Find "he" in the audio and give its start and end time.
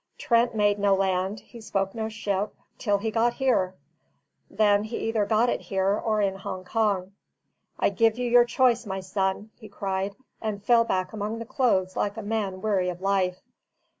1.41-1.61, 2.97-3.11, 4.85-4.97, 9.59-9.69